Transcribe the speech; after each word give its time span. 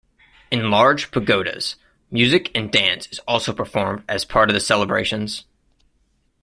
In 0.49 0.71
large 0.71 1.11
pagodas 1.11 1.75
music 2.09 2.49
and 2.55 2.71
dance 2.71 3.05
is 3.11 3.19
also 3.27 3.53
performed 3.53 4.03
as 4.09 4.25
part 4.25 4.49
of 4.49 4.55
the 4.55 4.59
celebrations. 4.59 5.43